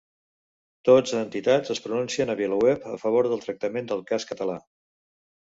Dotze 0.89 1.19
entitats 1.25 1.73
es 1.75 1.83
pronuncien 1.83 2.35
a 2.35 2.37
VilaWeb 2.41 2.89
a 2.95 2.97
favor 3.05 3.29
del 3.35 3.47
tractament 3.49 3.93
del 3.93 4.03
cas 4.15 4.29
català 4.33 4.61